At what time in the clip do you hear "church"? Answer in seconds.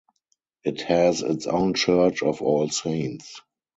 1.75-2.23